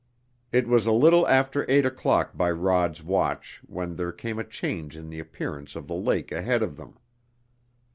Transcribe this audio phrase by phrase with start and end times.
[0.51, 4.97] It was a little after eight o'clock by Rod's watch when there came a change
[4.97, 6.97] in the appearance of the lake ahead of them.